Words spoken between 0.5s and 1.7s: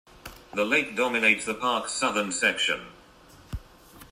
The lake dominates the